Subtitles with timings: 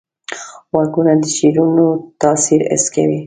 [0.71, 1.85] غوږونه د شعرونو
[2.21, 3.19] تاثیر حس کوي